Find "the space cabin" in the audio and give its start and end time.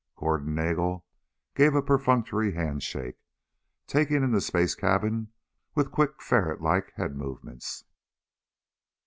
4.31-5.31